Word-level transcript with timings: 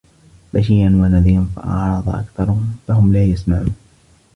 بَشيرًا 0.53 0.87
وَنَذيرًا 1.01 1.47
فَأَعرَضَ 1.55 2.09
أَكثَرُهُم 2.09 2.77
فَهُم 2.87 3.13
لا 3.13 3.23
يَسمَعونَ 3.23 3.75